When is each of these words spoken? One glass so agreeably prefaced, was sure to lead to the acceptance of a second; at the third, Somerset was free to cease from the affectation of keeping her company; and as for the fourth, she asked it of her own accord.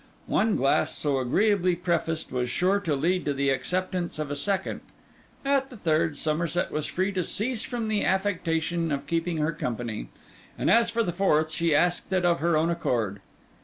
One 0.25 0.55
glass 0.55 0.95
so 0.95 1.19
agreeably 1.19 1.75
prefaced, 1.75 2.31
was 2.31 2.49
sure 2.49 2.79
to 2.79 2.95
lead 2.95 3.23
to 3.25 3.35
the 3.35 3.51
acceptance 3.51 4.17
of 4.17 4.31
a 4.31 4.35
second; 4.35 4.81
at 5.45 5.69
the 5.69 5.77
third, 5.77 6.17
Somerset 6.17 6.71
was 6.71 6.87
free 6.87 7.11
to 7.11 7.23
cease 7.23 7.61
from 7.61 7.87
the 7.87 8.03
affectation 8.03 8.91
of 8.91 9.05
keeping 9.05 9.37
her 9.37 9.51
company; 9.53 10.09
and 10.57 10.71
as 10.71 10.89
for 10.89 11.03
the 11.03 11.13
fourth, 11.13 11.51
she 11.51 11.75
asked 11.75 12.11
it 12.11 12.25
of 12.25 12.39
her 12.39 12.57
own 12.57 12.71
accord. 12.71 13.19